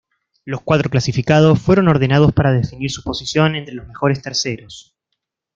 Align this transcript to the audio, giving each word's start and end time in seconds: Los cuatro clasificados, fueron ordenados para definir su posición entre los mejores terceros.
Los 0.45 0.61
cuatro 0.63 0.89
clasificados, 0.89 1.61
fueron 1.61 1.87
ordenados 1.87 2.31
para 2.33 2.51
definir 2.53 2.89
su 2.89 3.03
posición 3.03 3.55
entre 3.55 3.75
los 3.75 3.87
mejores 3.87 4.19
terceros. 4.23 4.95